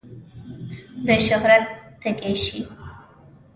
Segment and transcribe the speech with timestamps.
[1.05, 1.65] د شهرت
[2.01, 2.59] تږی شي.